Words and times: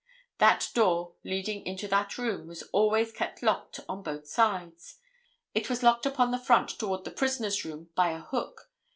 That 0.39 0.71
door 0.73 1.13
leading 1.23 1.63
into 1.63 1.87
that 1.89 2.17
room 2.17 2.47
was 2.47 2.61
kept 2.63 2.69
always 2.73 3.13
locked 3.43 3.77
upon 3.77 4.01
both 4.01 4.25
sides. 4.25 4.97
It 5.53 5.69
was 5.69 5.83
locked 5.83 6.07
upon 6.07 6.31
the 6.31 6.39
front 6.39 6.69
toward 6.79 7.03
the 7.03 7.11
prisoner's 7.11 7.63
room 7.63 7.89
by 7.95 8.13
a 8.13 8.19
hook. 8.21 8.71